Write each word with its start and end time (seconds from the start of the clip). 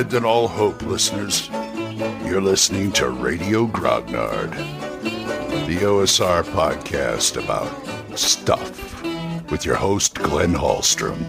Abandon 0.00 0.24
all 0.24 0.48
hope, 0.48 0.80
listeners. 0.80 1.50
You're 2.24 2.40
listening 2.40 2.90
to 2.92 3.10
Radio 3.10 3.66
Grognard, 3.66 4.50
the 5.66 5.76
OSR 5.76 6.42
podcast 6.42 7.36
about 7.36 8.18
stuff 8.18 9.02
with 9.50 9.66
your 9.66 9.74
host, 9.74 10.14
Glenn 10.14 10.54
Hallstrom. 10.54 11.22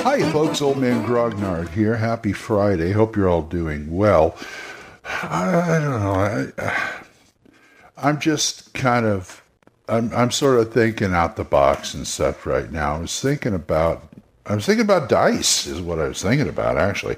Hi, 0.00 0.32
folks. 0.32 0.62
Old 0.62 0.78
Man 0.78 1.04
Grognard 1.06 1.68
here. 1.68 1.96
Happy 1.96 2.32
Friday. 2.32 2.92
Hope 2.92 3.16
you're 3.16 3.28
all 3.28 3.42
doing 3.42 3.94
well. 3.94 4.34
I, 5.04 5.76
I 5.76 5.78
don't 5.78 6.00
know. 6.00 6.14
I, 6.58 6.92
I'm 7.98 8.18
just 8.18 8.72
kind 8.72 9.04
of, 9.04 9.42
I'm, 9.90 10.10
I'm 10.14 10.30
sort 10.30 10.58
of 10.58 10.72
thinking 10.72 11.12
out 11.12 11.36
the 11.36 11.44
box 11.44 11.92
and 11.92 12.06
stuff 12.06 12.46
right 12.46 12.72
now. 12.72 12.94
I 12.96 13.00
was 13.00 13.20
thinking 13.20 13.52
about, 13.52 14.08
I 14.46 14.54
was 14.54 14.66
thinking 14.66 14.84
about 14.84 15.08
dice, 15.08 15.66
is 15.66 15.80
what 15.80 15.98
I 15.98 16.08
was 16.08 16.22
thinking 16.22 16.48
about 16.48 16.76
actually, 16.76 17.16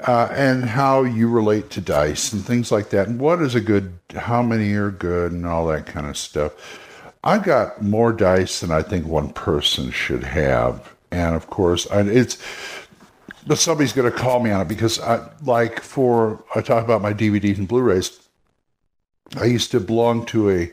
uh, 0.00 0.28
and 0.32 0.64
how 0.64 1.02
you 1.02 1.28
relate 1.28 1.70
to 1.70 1.80
dice 1.80 2.32
and 2.32 2.44
things 2.44 2.70
like 2.70 2.90
that, 2.90 3.08
and 3.08 3.18
what 3.18 3.42
is 3.42 3.54
a 3.54 3.60
good, 3.60 3.98
how 4.14 4.42
many 4.42 4.72
are 4.74 4.90
good, 4.90 5.32
and 5.32 5.46
all 5.46 5.66
that 5.66 5.86
kind 5.86 6.06
of 6.06 6.16
stuff. 6.16 6.52
I've 7.24 7.42
got 7.42 7.82
more 7.82 8.12
dice 8.12 8.60
than 8.60 8.70
I 8.70 8.82
think 8.82 9.06
one 9.06 9.30
person 9.32 9.90
should 9.90 10.22
have, 10.24 10.92
and 11.10 11.34
of 11.34 11.48
course, 11.48 11.90
I, 11.90 12.02
it's. 12.02 12.38
But 13.46 13.58
somebody's 13.58 13.92
going 13.92 14.10
to 14.10 14.16
call 14.16 14.40
me 14.40 14.50
on 14.50 14.62
it 14.62 14.68
because, 14.68 14.98
I, 14.98 15.28
like, 15.42 15.80
for 15.80 16.42
I 16.54 16.62
talk 16.62 16.82
about 16.82 17.02
my 17.02 17.12
DVDs 17.12 17.58
and 17.58 17.68
Blu-rays 17.68 18.18
I 19.36 19.46
used 19.46 19.70
to 19.72 19.80
belong 19.80 20.26
to 20.26 20.50
a 20.50 20.72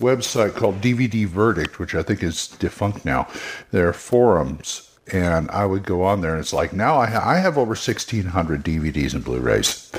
website 0.00 0.54
called 0.54 0.80
DVD 0.80 1.26
Verdict, 1.26 1.78
which 1.78 1.94
I 1.94 2.02
think 2.02 2.22
is 2.22 2.48
defunct 2.48 3.04
now. 3.04 3.28
There 3.70 3.88
are 3.88 3.92
forums, 3.92 4.89
and 5.12 5.50
I 5.50 5.66
would 5.66 5.84
go 5.84 6.02
on 6.02 6.20
there, 6.20 6.32
and 6.32 6.40
it's 6.40 6.52
like 6.52 6.72
now 6.72 6.98
I, 6.98 7.06
ha- 7.06 7.28
I 7.28 7.38
have 7.38 7.58
over 7.58 7.70
1,600 7.70 8.64
DVDs 8.64 9.14
and 9.14 9.24
Blu 9.24 9.40
rays. 9.40 9.90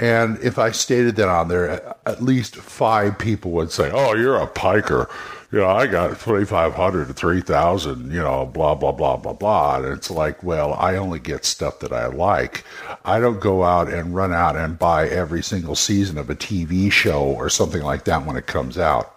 And 0.00 0.38
if 0.42 0.58
I 0.58 0.72
stated 0.72 1.16
that 1.16 1.28
on 1.28 1.48
there, 1.48 1.94
at 2.06 2.22
least 2.22 2.56
five 2.56 3.18
people 3.18 3.52
would 3.52 3.70
say, 3.70 3.90
Oh, 3.92 4.14
you're 4.14 4.36
a 4.36 4.48
piker 4.48 5.08
you 5.52 5.58
know, 5.58 5.68
I 5.68 5.86
got 5.86 6.18
2,500 6.18 7.08
to 7.08 7.12
3,000, 7.12 8.10
you 8.10 8.22
know, 8.22 8.46
blah, 8.46 8.74
blah, 8.74 8.90
blah, 8.90 9.18
blah, 9.18 9.34
blah. 9.34 9.76
And 9.76 9.86
it's 9.86 10.10
like, 10.10 10.42
well, 10.42 10.72
I 10.72 10.96
only 10.96 11.18
get 11.18 11.44
stuff 11.44 11.80
that 11.80 11.92
I 11.92 12.06
like. 12.06 12.64
I 13.04 13.20
don't 13.20 13.38
go 13.38 13.62
out 13.62 13.92
and 13.92 14.14
run 14.14 14.32
out 14.32 14.56
and 14.56 14.78
buy 14.78 15.08
every 15.08 15.42
single 15.42 15.74
season 15.74 16.16
of 16.16 16.30
a 16.30 16.34
TV 16.34 16.90
show 16.90 17.22
or 17.22 17.50
something 17.50 17.82
like 17.82 18.04
that 18.04 18.24
when 18.24 18.36
it 18.36 18.46
comes 18.46 18.78
out. 18.78 19.11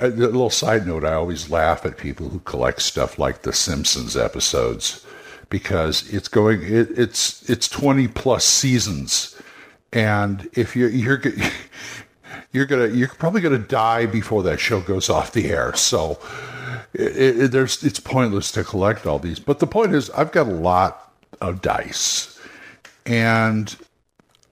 A 0.00 0.08
little 0.08 0.50
side 0.50 0.86
note, 0.86 1.04
I 1.04 1.12
always 1.12 1.50
laugh 1.50 1.84
at 1.84 1.98
people 1.98 2.28
who 2.28 2.40
collect 2.40 2.82
stuff 2.82 3.18
like 3.18 3.42
the 3.42 3.52
Simpsons 3.52 4.16
episodes 4.16 5.04
because 5.50 6.12
it's 6.12 6.28
going, 6.28 6.62
it, 6.62 6.98
it's, 6.98 7.48
it's 7.50 7.68
20 7.68 8.08
plus 8.08 8.44
seasons. 8.44 9.40
And 9.92 10.48
if 10.54 10.74
you're, 10.74 10.88
you're, 10.88 11.20
you're 12.52 12.66
gonna 12.66 12.86
you're 12.86 13.08
probably 13.08 13.40
gonna 13.40 13.58
die 13.58 14.06
before 14.06 14.42
that 14.42 14.60
show 14.60 14.80
goes 14.80 15.08
off 15.08 15.32
the 15.32 15.50
air. 15.50 15.74
So 15.74 16.18
it, 16.92 17.40
it, 17.40 17.50
there's 17.52 17.82
it's 17.82 18.00
pointless 18.00 18.50
to 18.52 18.64
collect 18.64 19.06
all 19.06 19.18
these. 19.18 19.38
But 19.38 19.58
the 19.58 19.66
point 19.66 19.94
is, 19.94 20.10
I've 20.10 20.32
got 20.32 20.46
a 20.46 20.52
lot 20.52 21.12
of 21.40 21.62
dice, 21.62 22.40
and 23.06 23.74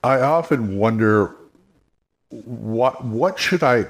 I 0.04 0.20
often 0.20 0.78
wonder 0.78 1.34
what 2.30 3.04
what 3.04 3.38
should 3.38 3.62
I 3.62 3.86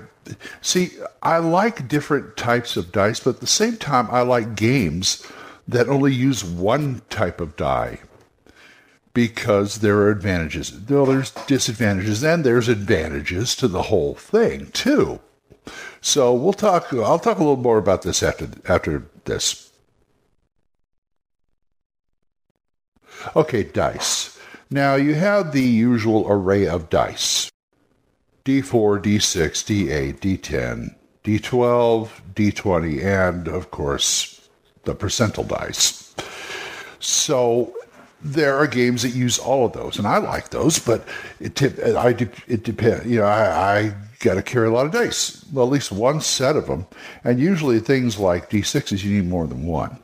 see. 0.60 0.90
I 1.22 1.38
like 1.38 1.88
different 1.88 2.36
types 2.36 2.76
of 2.76 2.92
dice, 2.92 3.20
but 3.20 3.36
at 3.36 3.40
the 3.40 3.46
same 3.46 3.76
time, 3.76 4.08
I 4.10 4.22
like 4.22 4.56
games 4.56 5.26
that 5.66 5.88
only 5.88 6.14
use 6.14 6.44
one 6.44 7.02
type 7.10 7.40
of 7.40 7.56
die 7.56 8.00
because 9.14 9.80
there 9.80 9.96
are 9.98 10.10
advantages. 10.10 10.72
Well, 10.88 11.06
there's 11.06 11.30
disadvantages 11.30 12.22
and 12.22 12.44
there's 12.44 12.68
advantages 12.68 13.56
to 13.56 13.68
the 13.68 13.82
whole 13.82 14.14
thing 14.14 14.70
too. 14.72 15.20
So 16.00 16.32
we'll 16.32 16.52
talk. 16.52 16.92
I'll 16.92 17.18
talk 17.18 17.38
a 17.38 17.40
little 17.40 17.56
more 17.56 17.78
about 17.78 18.02
this 18.02 18.22
after 18.22 18.48
after 18.68 19.06
this. 19.24 19.72
Okay, 23.34 23.64
dice. 23.64 24.38
Now 24.70 24.94
you 24.94 25.14
have 25.14 25.52
the 25.52 25.62
usual 25.62 26.26
array 26.28 26.66
of 26.66 26.88
dice: 26.88 27.50
D4, 28.48 29.02
D6, 29.02 30.16
D8, 30.16 30.20
D10, 30.20 30.94
D12, 31.22 32.08
D20, 32.32 33.04
and 33.04 33.46
of 33.46 33.70
course 33.70 34.48
the 34.84 34.94
percentile 34.94 35.46
dice. 35.46 36.14
So 36.98 37.76
there 38.22 38.56
are 38.56 38.66
games 38.66 39.02
that 39.02 39.10
use 39.10 39.38
all 39.38 39.66
of 39.66 39.74
those, 39.74 39.98
and 39.98 40.06
I 40.06 40.16
like 40.16 40.48
those, 40.48 40.78
but 40.78 41.06
it 41.38 41.62
I 41.62 42.16
it 42.46 42.62
depends. 42.62 43.04
You 43.04 43.18
know, 43.18 43.26
I, 43.26 43.80
I 43.80 43.94
got 44.20 44.36
to 44.36 44.42
carry 44.42 44.68
a 44.68 44.70
lot 44.70 44.86
of 44.86 44.92
dice, 44.92 45.44
well, 45.52 45.66
at 45.66 45.72
least 45.72 45.92
one 45.92 46.22
set 46.22 46.56
of 46.56 46.68
them, 46.68 46.86
and 47.24 47.38
usually 47.38 47.80
things 47.80 48.18
like 48.18 48.48
d6s 48.48 49.04
you 49.04 49.20
need 49.20 49.28
more 49.28 49.46
than 49.46 49.66
one. 49.66 49.98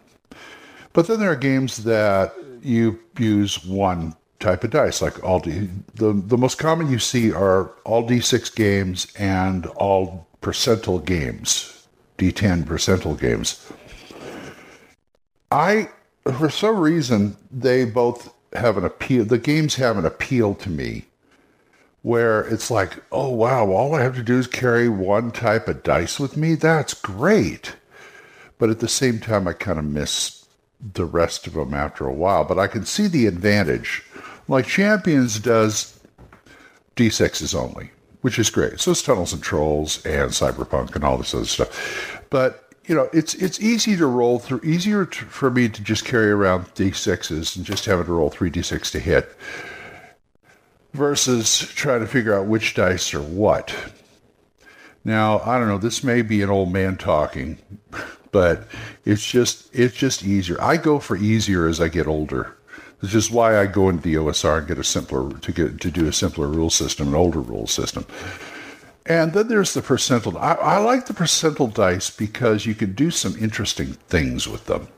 But 0.93 1.07
then 1.07 1.19
there 1.19 1.33
are 1.33 1.37
games 1.37 1.85
that 1.85 2.35
you 2.61 3.01
use 3.19 3.65
one 3.65 4.15
type 4.45 4.65
of 4.65 4.71
dice, 4.71 5.03
like 5.03 5.23
all 5.25 5.41
D. 5.41 5.69
The 5.95 6.13
the 6.13 6.39
most 6.39 6.59
common 6.59 6.91
you 6.91 6.99
see 6.99 7.33
are 7.33 7.71
all 7.85 8.07
d6 8.07 8.55
games 8.55 9.13
and 9.19 9.67
all 9.67 10.27
percentile 10.43 11.05
games, 11.05 11.87
d10 12.19 12.65
percentile 12.65 13.19
games. 13.19 13.67
I 15.51 15.89
for 16.39 16.49
some 16.49 16.79
reason, 16.79 17.37
they 17.51 17.85
both 17.85 18.33
have 18.55 18.77
an 18.77 18.85
appeal. 18.85 19.25
The 19.25 19.39
games 19.39 19.75
have 19.77 19.99
an 19.99 20.07
appeal 20.07 20.55
to 20.57 20.71
me 20.71 21.05
where 22.03 22.43
it's 22.43 22.71
like, 22.71 23.03
oh, 23.13 23.31
wow, 23.31 23.71
all 23.71 23.95
I 23.95 24.03
have 24.03 24.15
to 24.17 24.23
do 24.23 24.39
is 24.39 24.47
carry 24.47 24.91
one 24.91 25.31
type 25.31 25.69
of 25.69 25.83
dice 25.83 26.21
with 26.21 26.37
me. 26.37 26.55
That's 26.55 26.93
great. 26.93 27.77
But 28.59 28.69
at 28.69 28.81
the 28.81 28.89
same 28.89 29.19
time, 29.19 29.49
I 29.49 29.55
kind 29.55 29.79
of 29.79 29.87
miss 29.87 30.47
the 30.93 31.07
rest 31.07 31.47
of 31.47 31.55
them 31.55 31.73
after 31.73 32.07
a 32.07 32.13
while. 32.13 32.45
But 32.45 32.59
I 32.59 32.67
can 32.67 32.85
see 32.85 33.07
the 33.07 33.27
advantage. 33.27 34.03
Like 34.49 34.67
Champions 34.67 35.39
does 35.39 35.99
D6s 36.97 37.55
only, 37.55 37.91
which 38.21 38.39
is 38.39 38.51
great. 38.51 38.81
So 38.81 38.91
it's 38.91 39.03
Tunnels 39.03 39.33
and 39.33 39.43
Trolls 39.43 40.05
and 40.05 40.31
Cyberpunk 40.31 40.95
and 40.95 41.05
all 41.05 41.19
this 41.19 41.35
other 41.35 41.45
stuff. 41.45 42.23
But 42.31 42.65
you 42.87 42.95
know, 42.95 43.09
it's 43.13 43.35
it's 43.35 43.61
easy 43.61 43.97
to 43.97 44.07
roll 44.07 44.39
through. 44.39 44.61
Easier 44.63 45.07
to, 45.07 45.25
for 45.25 45.51
me 45.51 45.69
to 45.69 45.83
just 45.83 46.05
carry 46.05 46.31
around 46.31 46.67
d6s 46.75 47.57
and 47.57 47.65
just 47.65 47.87
having 47.87 48.05
to 48.05 48.13
roll 48.13 48.31
three 48.31 48.51
d6 48.51 48.91
to 48.91 48.99
hit, 48.99 49.35
versus 50.93 51.59
trying 51.59 52.01
to 52.01 52.07
figure 52.07 52.35
out 52.39 52.47
which 52.47 52.75
dice 52.75 53.15
are 53.15 53.23
what. 53.23 53.75
Now, 55.05 55.41
I 55.41 55.59
don't 55.59 55.69
know. 55.69 55.79
This 55.79 56.03
may 56.03 56.23
be 56.23 56.43
an 56.43 56.51
old 56.51 56.73
man 56.73 56.97
talking, 56.97 57.59
but 58.35 58.67
it's 59.05 59.25
just 59.25 59.73
it's 59.73 59.95
just 59.95 60.25
easier. 60.25 60.61
I 60.61 60.77
go 60.77 60.99
for 60.99 61.17
easier 61.17 61.69
as 61.69 61.81
I 61.81 61.87
get 61.87 62.09
older. 62.09 62.57
This 63.01 63.15
is 63.15 63.31
why 63.31 63.61
I 63.61 63.67
go 63.67 63.89
into 63.89 64.03
the 64.03 64.17
OSR 64.17 64.59
and 64.59 64.67
get 64.67 64.77
a 64.77 64.83
simpler 64.83 65.39
to 65.39 65.53
get 65.53 65.81
to 65.81 65.91
do 65.91 66.09
a 66.09 66.13
simpler 66.13 66.49
rule 66.49 66.69
system, 66.69 67.09
an 67.09 67.15
older 67.15 67.39
rule 67.39 67.69
system. 67.69 68.05
And 69.07 69.35
then 69.35 69.47
there's 69.47 69.73
the 69.73 69.83
percentile. 69.83 70.37
I, 70.37 70.55
I, 70.55 70.79
like 70.79 71.07
the 71.07 71.13
percentile 71.13 71.73
dice 71.73 72.11
because 72.11 72.67
you 72.67 72.75
can 72.75 72.95
do 72.95 73.13
some 73.13 73.37
interesting 73.39 73.93
things 74.09 74.49
with 74.49 74.67
them, 74.67 74.89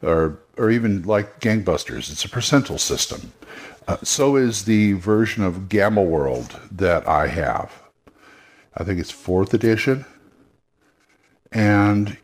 or 0.00 0.38
or 0.56 0.70
even 0.70 1.02
like 1.02 1.40
gangbusters. 1.40 2.10
It's 2.10 2.24
a 2.24 2.28
percentile 2.28 2.80
system. 2.80 3.32
Uh, 3.86 3.98
so 4.02 4.36
is 4.36 4.64
the 4.64 4.94
version 4.94 5.44
of 5.44 5.68
Gamma 5.68 6.02
World 6.02 6.58
that 6.70 7.06
I 7.06 7.26
have. 7.26 7.70
I 8.74 8.82
think 8.82 8.98
it's 8.98 9.10
fourth 9.10 9.52
edition, 9.52 10.06
and 11.52 12.16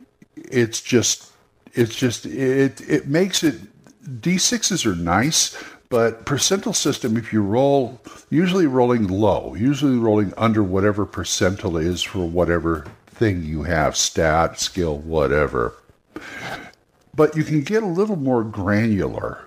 it's 0.52 0.80
just 0.80 1.32
it's 1.74 1.94
just 1.94 2.26
it 2.26 2.80
it 2.88 3.08
makes 3.08 3.42
it 3.42 3.56
D6s 4.04 4.84
are 4.84 4.96
nice, 4.96 5.56
but 5.88 6.24
percentile 6.24 6.74
system, 6.74 7.16
if 7.16 7.32
you 7.32 7.42
roll, 7.42 8.00
usually 8.30 8.66
rolling 8.66 9.06
low, 9.06 9.54
usually 9.54 9.96
rolling 9.96 10.32
under 10.36 10.62
whatever 10.62 11.06
percentile 11.06 11.82
is 11.82 12.02
for 12.02 12.28
whatever 12.28 12.86
thing 13.06 13.44
you 13.44 13.62
have, 13.62 13.96
stat, 13.96 14.58
skill, 14.58 14.98
whatever. 14.98 15.74
But 17.14 17.36
you 17.36 17.44
can 17.44 17.62
get 17.62 17.82
a 17.82 17.86
little 17.86 18.16
more 18.16 18.42
granular 18.42 19.44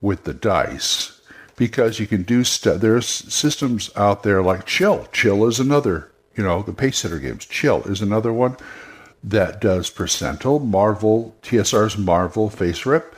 with 0.00 0.24
the 0.24 0.34
dice 0.34 1.20
because 1.56 1.98
you 1.98 2.06
can 2.06 2.22
do 2.22 2.44
stuff. 2.44 2.80
There's 2.80 3.06
systems 3.06 3.90
out 3.96 4.22
there 4.24 4.42
like 4.42 4.66
Chill. 4.66 5.06
Chill 5.12 5.46
is 5.46 5.58
another, 5.58 6.10
you 6.36 6.44
know, 6.44 6.62
the 6.62 6.72
Pacesetter 6.72 7.20
games. 7.20 7.46
Chill 7.46 7.82
is 7.84 8.02
another 8.02 8.32
one 8.32 8.56
that 9.26 9.60
does 9.60 9.90
percentile. 9.90 10.64
Marvel, 10.64 11.34
TSR's 11.42 11.98
Marvel 11.98 12.48
FASERIP. 12.48 13.12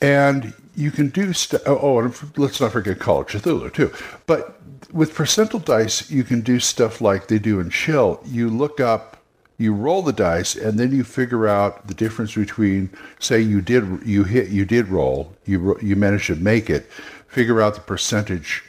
And 0.00 0.54
you 0.74 0.90
can 0.90 1.10
do 1.10 1.32
stuff. 1.32 1.60
Oh, 1.66 1.78
oh, 1.80 1.98
and 2.00 2.38
let's 2.38 2.60
not 2.60 2.72
forget 2.72 2.98
Call 2.98 3.20
of 3.20 3.28
Cthulhu 3.28 3.72
too. 3.72 3.92
But 4.26 4.60
with 4.92 5.14
percentile 5.14 5.64
dice, 5.64 6.10
you 6.10 6.24
can 6.24 6.40
do 6.40 6.58
stuff 6.58 7.00
like 7.00 7.28
they 7.28 7.38
do 7.38 7.60
in 7.60 7.70
Chill. 7.70 8.20
You 8.24 8.48
look 8.48 8.80
up 8.80 9.22
you 9.58 9.72
roll 9.72 10.02
the 10.02 10.12
dice 10.12 10.56
and 10.56 10.78
then 10.78 10.90
you 10.90 11.04
figure 11.04 11.46
out 11.46 11.86
the 11.86 11.94
difference 11.94 12.34
between 12.34 12.90
say 13.20 13.40
you 13.40 13.60
did 13.60 13.84
you 14.04 14.24
hit 14.24 14.48
you 14.48 14.64
did 14.64 14.88
roll 14.88 15.32
you 15.44 15.78
you 15.80 15.94
managed 15.94 16.26
to 16.26 16.34
make 16.36 16.68
it 16.68 16.90
figure 17.28 17.60
out 17.60 17.74
the 17.74 17.80
percentage 17.80 18.64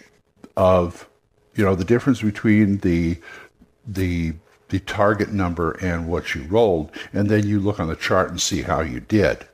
of 0.56 1.08
you 1.56 1.64
know 1.64 1.74
the 1.74 1.84
difference 1.84 2.22
between 2.22 2.78
the 2.80 3.18
the 3.88 4.34
the 4.74 4.80
target 4.80 5.32
number 5.32 5.74
and 5.84 6.08
what 6.08 6.34
you 6.34 6.42
rolled 6.46 6.92
and 7.14 7.30
then 7.30 7.46
you 7.46 7.60
look 7.60 7.80
on 7.80 7.88
the 7.88 7.96
chart 7.96 8.32
and 8.32 8.42
see 8.42 8.64
how 8.64 8.82
you 8.82 9.00
did 9.00 9.46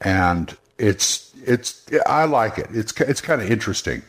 and 0.00 0.56
it's 0.78 1.34
it's 1.44 1.84
I 2.06 2.24
like 2.24 2.56
it 2.56 2.68
it's 2.72 2.98
it's 3.02 3.20
kind 3.20 3.42
of 3.42 3.50
interesting 3.50 4.02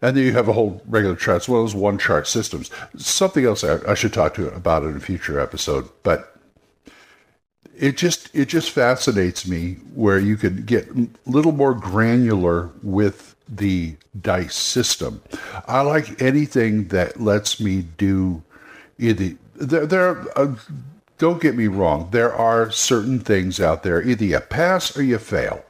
and 0.00 0.16
then 0.16 0.24
you 0.24 0.32
have 0.34 0.46
a 0.46 0.52
whole 0.52 0.80
regular 0.86 1.16
chart. 1.16 1.42
as 1.42 1.48
well 1.48 1.64
as 1.64 1.74
one 1.74 1.98
chart 1.98 2.28
systems. 2.28 2.70
Something 2.96 3.44
else 3.44 3.64
I, 3.64 3.78
I 3.90 3.94
should 3.94 4.12
talk 4.12 4.34
to 4.34 4.42
you 4.42 4.48
about 4.50 4.84
in 4.84 4.94
a 4.94 5.00
future 5.00 5.40
episode, 5.40 5.88
but 6.04 6.36
it 7.76 7.96
just 7.96 8.28
it 8.34 8.46
just 8.46 8.70
fascinates 8.70 9.48
me 9.48 9.78
where 9.94 10.20
you 10.20 10.36
could 10.36 10.66
get 10.66 10.86
a 10.90 11.08
little 11.26 11.52
more 11.52 11.74
granular 11.74 12.70
with 12.84 13.34
the 13.48 13.96
dice 14.20 14.54
system. 14.54 15.22
I 15.66 15.80
like 15.80 16.22
anything 16.22 16.88
that 16.88 17.20
lets 17.20 17.58
me 17.58 17.82
do 17.82 18.42
either 18.98 19.36
there 19.54 19.86
there 19.86 20.38
uh, 20.38 20.54
don't 21.18 21.40
get 21.40 21.54
me 21.54 21.66
wrong, 21.66 22.08
there 22.10 22.34
are 22.34 22.70
certain 22.70 23.20
things 23.20 23.60
out 23.60 23.82
there 23.82 24.02
either 24.02 24.24
you 24.24 24.40
pass 24.40 24.96
or 24.96 25.02
you 25.02 25.18
fail. 25.18 25.64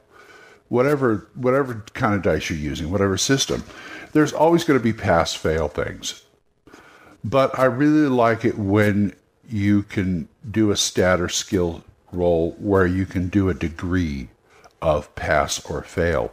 Whatever 0.69 1.27
whatever 1.35 1.83
kind 1.93 2.15
of 2.15 2.23
dice 2.23 2.49
you're 2.49 2.59
using, 2.59 2.91
whatever 2.91 3.17
system 3.17 3.63
there's 4.15 4.31
always 4.31 4.63
going 4.63 4.79
to 4.79 4.83
be 4.83 4.93
pass 4.93 5.33
fail 5.33 5.67
things. 5.67 6.23
But 7.21 7.59
I 7.59 7.65
really 7.65 8.07
like 8.07 8.45
it 8.45 8.57
when 8.57 9.13
you 9.49 9.83
can 9.83 10.29
do 10.49 10.71
a 10.71 10.77
stat 10.77 11.19
or 11.19 11.27
skill 11.27 11.83
roll 12.13 12.51
where 12.51 12.87
you 12.87 13.05
can 13.05 13.27
do 13.27 13.49
a 13.49 13.53
degree 13.53 14.29
of 14.81 15.13
pass 15.15 15.63
or 15.65 15.81
fail. 15.83 16.31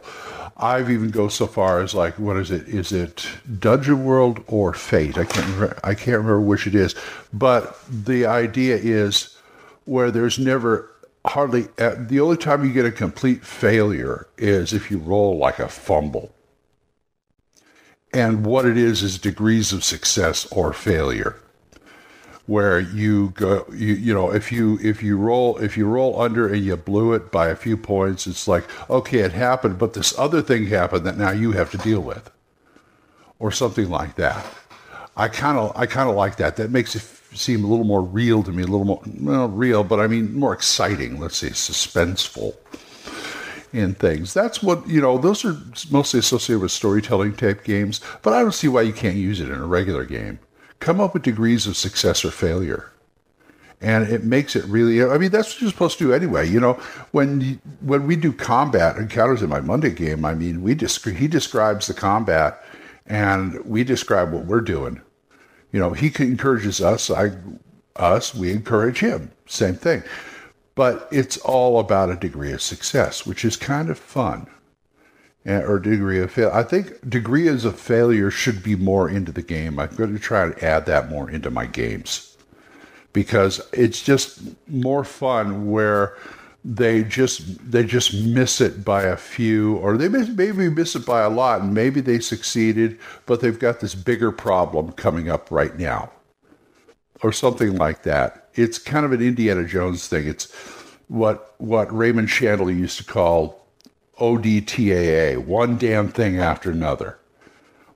I've 0.55 0.89
even 0.89 1.09
go 1.09 1.27
so 1.27 1.47
far 1.47 1.81
as 1.81 1.95
like 1.95 2.17
what 2.19 2.37
is 2.37 2.51
it? 2.51 2.67
Is 2.67 2.91
it 2.91 3.27
Dungeon 3.59 4.05
World 4.05 4.43
or 4.47 4.73
Fate? 4.73 5.17
I 5.17 5.25
can't 5.25 5.47
remember, 5.47 5.79
I 5.83 5.95
can't 5.95 6.17
remember 6.17 6.41
which 6.41 6.67
it 6.67 6.75
is. 6.75 6.95
But 7.33 7.77
the 7.89 8.25
idea 8.25 8.77
is 8.77 9.35
where 9.85 10.11
there's 10.11 10.39
never 10.39 10.89
hardly 11.25 11.67
uh, 11.79 11.95
the 11.97 12.19
only 12.19 12.37
time 12.37 12.65
you 12.65 12.73
get 12.73 12.85
a 12.85 12.91
complete 12.91 13.45
failure 13.45 14.27
is 14.37 14.73
if 14.73 14.91
you 14.91 14.97
roll 14.97 15.37
like 15.37 15.59
a 15.59 15.69
fumble 15.69 16.33
and 18.13 18.45
what 18.45 18.65
it 18.65 18.77
is 18.77 19.01
is 19.01 19.17
degrees 19.17 19.71
of 19.71 19.83
success 19.83 20.45
or 20.51 20.73
failure 20.73 21.37
where 22.45 22.79
you 22.79 23.29
go 23.31 23.65
you, 23.71 23.93
you 23.93 24.13
know 24.13 24.31
if 24.31 24.51
you 24.51 24.77
if 24.81 25.01
you 25.01 25.17
roll 25.17 25.57
if 25.59 25.77
you 25.77 25.85
roll 25.85 26.21
under 26.21 26.51
and 26.51 26.63
you 26.63 26.75
blew 26.75 27.13
it 27.13 27.31
by 27.31 27.47
a 27.47 27.55
few 27.55 27.77
points 27.77 28.27
it's 28.27 28.47
like 28.47 28.65
okay 28.89 29.19
it 29.19 29.31
happened 29.31 29.77
but 29.79 29.93
this 29.93 30.17
other 30.19 30.41
thing 30.41 30.65
happened 30.65 31.05
that 31.05 31.17
now 31.17 31.31
you 31.31 31.53
have 31.53 31.71
to 31.71 31.77
deal 31.77 32.01
with 32.01 32.29
or 33.39 33.49
something 33.51 33.89
like 33.89 34.15
that 34.15 34.45
i 35.15 35.27
kind 35.27 35.57
of 35.57 35.71
i 35.77 35.85
kind 35.85 36.09
of 36.09 36.15
like 36.15 36.35
that 36.35 36.57
that 36.57 36.69
makes 36.69 36.95
it 36.95 37.01
seem 37.37 37.63
a 37.63 37.67
little 37.67 37.85
more 37.85 38.01
real 38.01 38.43
to 38.43 38.51
me 38.51 38.61
a 38.61 38.67
little 38.67 38.85
more 38.85 39.01
well 39.21 39.47
real 39.47 39.83
but 39.83 39.99
i 39.99 40.07
mean 40.07 40.37
more 40.37 40.53
exciting 40.53 41.19
let's 41.19 41.37
say 41.37 41.49
suspenseful 41.49 42.53
in 43.73 43.95
things. 43.95 44.33
That's 44.33 44.61
what, 44.61 44.87
you 44.87 45.01
know, 45.01 45.17
those 45.17 45.43
are 45.43 45.57
mostly 45.89 46.19
associated 46.19 46.61
with 46.61 46.71
storytelling 46.71 47.35
type 47.35 47.63
games, 47.63 48.01
but 48.21 48.31
I 48.31 48.41
don't 48.41 48.53
see 48.53 48.67
why 48.67 48.83
you 48.83 48.93
can't 48.93 49.15
use 49.15 49.41
it 49.41 49.49
in 49.49 49.55
a 49.55 49.65
regular 49.65 50.05
game. 50.05 50.37
Come 50.83 50.99
up 50.99 51.13
with 51.13 51.23
degrees 51.23 51.65
of 51.65 51.77
success 51.77 52.25
or 52.25 52.31
failure. 52.31 52.91
And 53.79 54.05
it 54.09 54.25
makes 54.25 54.53
it 54.53 54.65
really, 54.65 55.01
I 55.01 55.17
mean, 55.17 55.31
that's 55.31 55.53
what 55.53 55.61
you're 55.61 55.69
supposed 55.69 55.97
to 55.99 56.07
do 56.07 56.13
anyway. 56.13 56.45
You 56.45 56.59
know, 56.59 56.73
when 57.11 57.39
you, 57.39 57.59
when 57.79 58.05
we 58.05 58.17
do 58.17 58.33
combat 58.33 58.97
encounters 58.97 59.41
in 59.41 59.49
my 59.49 59.61
Monday 59.61 59.91
game, 59.91 60.25
I 60.25 60.33
mean, 60.33 60.61
we 60.61 60.71
he 60.71 61.27
describes 61.29 61.87
the 61.87 61.93
combat 61.93 62.61
and 63.07 63.63
we 63.63 63.85
describe 63.85 64.33
what 64.33 64.43
we're 64.43 64.59
doing. 64.59 64.99
You 65.71 65.79
know, 65.79 65.91
he 65.91 66.11
encourages 66.19 66.81
us, 66.81 67.09
I, 67.09 67.31
us, 67.95 68.35
we 68.35 68.51
encourage 68.51 68.99
him. 68.99 69.31
Same 69.47 69.75
thing. 69.75 70.03
But 70.75 71.07
it's 71.13 71.37
all 71.37 71.79
about 71.79 72.09
a 72.09 72.17
degree 72.17 72.51
of 72.51 72.61
success, 72.61 73.25
which 73.25 73.45
is 73.45 73.55
kind 73.55 73.89
of 73.89 73.97
fun. 73.97 74.47
Or 75.45 75.77
degree 75.77 76.21
of 76.21 76.31
fail. 76.31 76.51
I 76.53 76.63
think 76.63 77.09
degrees 77.09 77.65
of 77.65 77.77
failure 77.77 78.31
should 78.31 78.63
be 78.63 78.77
more 78.77 79.09
into 79.09 79.33
the 79.33 79.41
game. 79.41 79.77
I'm 79.77 79.93
going 79.95 80.13
to 80.13 80.19
try 80.19 80.49
to 80.49 80.65
add 80.65 80.85
that 80.85 81.09
more 81.09 81.29
into 81.29 81.51
my 81.51 81.65
games 81.65 82.37
because 83.11 83.59
it's 83.73 84.01
just 84.01 84.39
more 84.69 85.03
fun 85.03 85.69
where 85.69 86.15
they 86.63 87.03
just 87.03 87.69
they 87.69 87.83
just 87.83 88.13
miss 88.13 88.61
it 88.61 88.85
by 88.85 89.03
a 89.03 89.17
few 89.17 89.75
or 89.77 89.97
they 89.97 90.07
maybe 90.07 90.69
miss 90.69 90.95
it 90.95 91.05
by 91.05 91.21
a 91.21 91.29
lot 91.29 91.59
and 91.59 91.73
maybe 91.73 91.99
they 91.99 92.19
succeeded 92.19 92.97
but 93.25 93.41
they've 93.41 93.59
got 93.59 93.81
this 93.81 93.93
bigger 93.93 94.31
problem 94.31 94.93
coming 94.93 95.29
up 95.29 95.51
right 95.51 95.77
now 95.77 96.09
or 97.21 97.33
something 97.33 97.75
like 97.75 98.03
that 98.03 98.43
it's 98.55 98.77
kind 98.77 99.05
of 99.05 99.11
an 99.11 99.21
Indiana 99.21 99.65
Jones 99.65 100.07
thing. 100.07 100.27
It's 100.27 100.51
what 101.07 101.55
what 101.57 101.95
Raymond 101.95 102.29
Chandler 102.29 102.71
used 102.71 102.97
to 102.97 103.03
call 103.03 103.62
ODTAA, 104.19 105.37
one 105.37 105.77
damn 105.77 106.07
thing 106.07 106.39
after 106.39 106.71
another, 106.71 107.17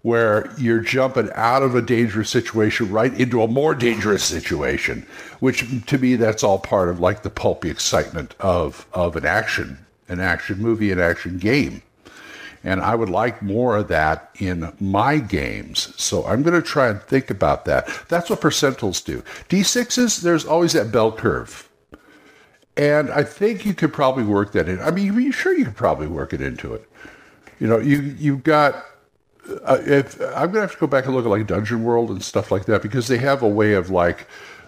where 0.01 0.51
you're 0.57 0.79
jumping 0.79 1.29
out 1.33 1.63
of 1.63 1.75
a 1.75 1.81
dangerous 1.81 2.29
situation 2.29 2.91
right 2.91 3.13
into 3.13 3.41
a 3.41 3.47
more 3.47 3.75
dangerous 3.75 4.23
situation, 4.23 5.05
which 5.39 5.85
to 5.85 5.97
me 5.97 6.15
that's 6.15 6.43
all 6.43 6.59
part 6.59 6.89
of 6.89 6.99
like 6.99 7.23
the 7.23 7.29
pulpy 7.29 7.69
excitement 7.69 8.35
of 8.39 8.87
of 8.93 9.15
an 9.15 9.25
action, 9.25 9.85
an 10.07 10.19
action 10.19 10.59
movie, 10.59 10.91
an 10.91 10.99
action 10.99 11.37
game. 11.37 11.81
And 12.63 12.81
I 12.81 12.95
would 12.95 13.09
like 13.09 13.41
more 13.41 13.77
of 13.77 13.87
that 13.89 14.31
in 14.39 14.73
my 14.79 15.19
games. 15.19 15.93
So 16.01 16.25
I'm 16.25 16.41
going 16.43 16.59
to 16.59 16.67
try 16.67 16.89
and 16.89 17.01
think 17.01 17.29
about 17.29 17.65
that. 17.65 17.87
That's 18.09 18.29
what 18.29 18.41
percentiles 18.41 19.05
do. 19.05 19.21
D6s, 19.49 20.21
there's 20.21 20.45
always 20.45 20.73
that 20.73 20.91
bell 20.91 21.11
curve. 21.11 21.69
And 22.77 23.09
I 23.11 23.23
think 23.23 23.65
you 23.65 23.73
could 23.73 23.91
probably 23.91 24.23
work 24.23 24.51
that 24.51 24.69
in. 24.69 24.79
I 24.79 24.91
mean, 24.91 25.13
you 25.19 25.31
sure 25.31 25.57
you 25.57 25.65
could 25.65 25.75
probably 25.75 26.07
work 26.07 26.31
it 26.31 26.41
into 26.41 26.73
it. 26.73 26.87
You 27.59 27.67
know, 27.67 27.79
you 27.79 28.01
you've 28.17 28.43
got. 28.43 28.85
Uh, 29.63 29.79
if 29.81 30.19
I'm 30.35 30.51
gonna 30.51 30.61
have 30.61 30.73
to 30.73 30.77
go 30.77 30.87
back 30.87 31.05
and 31.05 31.15
look 31.15 31.25
at 31.25 31.29
like 31.29 31.47
Dungeon 31.47 31.83
World 31.83 32.11
and 32.11 32.23
stuff 32.23 32.51
like 32.51 32.65
that 32.65 32.81
because 32.81 33.07
they 33.07 33.17
have 33.17 33.41
a 33.41 33.47
way 33.47 33.73
of 33.73 33.89
like 33.89 34.27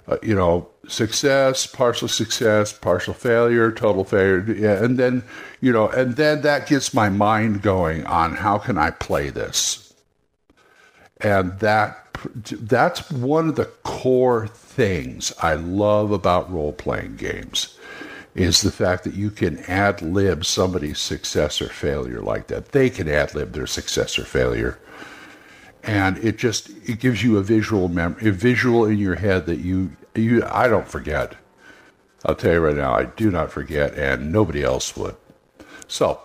uh, 0.09 0.17
you 0.23 0.33
know, 0.33 0.67
success, 0.88 1.67
partial 1.67 2.07
success, 2.07 2.73
partial 2.73 3.13
failure, 3.13 3.71
total 3.71 4.04
failure, 4.04 4.44
yeah, 4.54 4.83
and 4.83 4.97
then 4.97 5.23
you 5.61 5.71
know, 5.71 5.87
and 5.89 6.16
then 6.16 6.42
that 6.42 6.68
gets 6.68 6.94
my 6.95 7.09
mind 7.09 7.61
going 7.61 8.04
on 8.07 8.35
how 8.35 8.57
can 8.57 8.78
I 8.78 8.89
play 8.89 9.30
this, 9.30 9.94
and 11.21 11.59
that 11.59 12.08
that's 12.33 13.11
one 13.11 13.49
of 13.49 13.56
the 13.56 13.66
core 13.83 14.47
things 14.47 15.33
I 15.42 15.54
love 15.54 16.11
about 16.11 16.52
role 16.52 16.73
playing 16.73 17.16
games 17.18 17.78
is 18.35 18.61
the 18.61 18.71
fact 18.71 19.04
that 19.04 19.14
you 19.16 19.31
can 19.31 19.59
ad 19.66 20.02
lib 20.02 20.45
somebody's 20.45 20.99
success 20.99 21.61
or 21.61 21.69
failure 21.69 22.21
like 22.21 22.47
that. 22.47 22.71
They 22.71 22.90
can 22.90 23.09
ad 23.09 23.35
lib 23.35 23.54
their 23.54 23.68
success 23.68 24.19
or 24.19 24.23
failure 24.23 24.80
and 25.83 26.18
it 26.18 26.38
just 26.38 26.69
it 26.88 26.99
gives 26.99 27.23
you 27.23 27.38
a 27.38 27.44
visual 27.44 27.88
mem- 27.88 28.18
a 28.21 28.31
visual 28.31 28.85
in 28.85 28.97
your 28.97 29.16
head 29.16 29.45
that 29.45 29.59
you 29.59 29.92
you 30.16 30.44
I 30.45 30.68
don't 30.68 30.88
forget. 30.88 31.35
I'll 32.26 32.35
tell 32.35 32.54
you 32.54 32.59
right 32.59 32.76
now, 32.76 32.94
I 32.94 33.06
do 33.06 33.31
not 33.31 33.49
forget, 33.49 33.94
and 33.94 34.31
nobody 34.31 34.61
else 34.61 34.97
would. 34.97 35.16
So, 35.88 36.19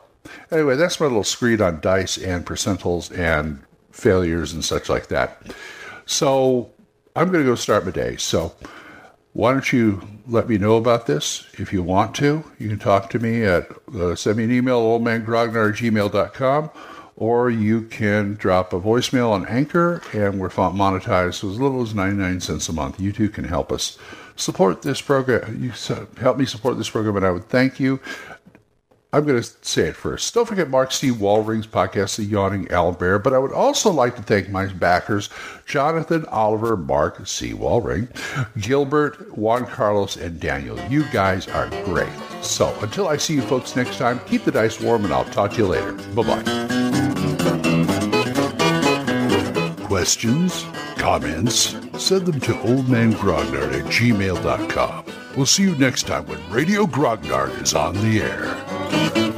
anyway, 0.50 0.74
that's 0.74 0.98
my 0.98 1.06
little 1.06 1.22
screed 1.22 1.60
on 1.60 1.80
dice 1.80 2.18
and 2.18 2.44
percentiles 2.44 3.16
and 3.16 3.62
failures 3.92 4.52
and 4.52 4.64
such 4.64 4.88
like 4.88 5.06
that. 5.08 5.40
So, 6.06 6.70
I'm 7.16 7.30
going 7.30 7.44
to 7.44 7.50
go 7.50 7.54
start 7.54 7.84
my 7.84 7.90
day. 7.90 8.16
So, 8.16 8.54
why 9.32 9.52
don't 9.52 9.72
you 9.72 10.00
let 10.26 10.48
me 10.48 10.58
know 10.58 10.76
about 10.76 11.06
this 11.06 11.46
if 11.54 11.72
you 11.72 11.82
want 11.82 12.14
to? 12.16 12.44
You 12.58 12.68
can 12.68 12.78
talk 12.78 13.10
to 13.10 13.18
me 13.18 13.44
at 13.44 13.68
uh, 13.94 14.14
send 14.14 14.36
me 14.36 14.44
an 14.44 14.52
email, 14.52 14.80
oldmangrognard 14.80 15.70
at 15.70 15.78
gmail.com 15.78 16.70
or 17.16 17.48
you 17.48 17.82
can 17.82 18.34
drop 18.34 18.72
a 18.72 18.80
voicemail 18.80 19.30
on 19.30 19.46
Anchor, 19.46 20.02
and 20.12 20.40
we're 20.40 20.48
monetized 20.48 21.48
as 21.48 21.60
little 21.60 21.82
as 21.82 21.94
99 21.94 22.40
cents 22.40 22.68
a 22.68 22.72
month. 22.72 22.98
You 22.98 23.12
too 23.12 23.28
can 23.28 23.44
help 23.44 23.70
us 23.70 23.98
support 24.36 24.82
this 24.82 25.00
program. 25.00 25.62
You 25.62 25.72
help 26.18 26.38
me 26.38 26.44
support 26.44 26.76
this 26.76 26.90
program, 26.90 27.16
and 27.16 27.26
I 27.26 27.30
would 27.30 27.48
thank 27.48 27.78
you. 27.78 28.00
I'm 29.14 29.24
going 29.24 29.40
to 29.40 29.48
say 29.62 29.90
it 29.90 29.96
first. 29.96 30.34
Don't 30.34 30.44
forget 30.44 30.68
Mark 30.68 30.90
C. 30.90 31.12
Wallring's 31.12 31.68
podcast, 31.68 32.16
The 32.16 32.24
Yawning 32.24 32.66
Owlbear. 32.66 33.22
But 33.22 33.32
I 33.32 33.38
would 33.38 33.52
also 33.52 33.92
like 33.92 34.16
to 34.16 34.22
thank 34.22 34.48
my 34.48 34.66
backers, 34.66 35.30
Jonathan, 35.66 36.26
Oliver, 36.26 36.76
Mark 36.76 37.24
C. 37.24 37.52
Wallring, 37.52 38.08
Gilbert, 38.60 39.38
Juan 39.38 39.66
Carlos, 39.66 40.16
and 40.16 40.40
Daniel. 40.40 40.76
You 40.90 41.04
guys 41.12 41.46
are 41.46 41.68
great. 41.84 42.10
So 42.42 42.76
until 42.80 43.06
I 43.06 43.16
see 43.16 43.34
you 43.34 43.42
folks 43.42 43.76
next 43.76 43.98
time, 43.98 44.18
keep 44.26 44.42
the 44.42 44.50
dice 44.50 44.80
warm, 44.80 45.04
and 45.04 45.14
I'll 45.14 45.24
talk 45.26 45.52
to 45.52 45.58
you 45.58 45.68
later. 45.68 45.92
Bye-bye 45.92 46.64
questions, 49.94 50.64
comments, 50.96 51.76
send 51.98 52.26
them 52.26 52.40
to 52.40 52.52
oldmangrognard 52.52 53.72
at 53.72 53.84
gmail.com. 53.84 55.04
We'll 55.36 55.46
see 55.46 55.62
you 55.62 55.76
next 55.76 56.08
time 56.08 56.26
when 56.26 56.50
Radio 56.50 56.84
Grognard 56.84 57.62
is 57.62 57.74
on 57.74 57.94
the 57.94 58.20
air. 58.20 58.63
Thank 58.94 59.16
you. 59.18 59.33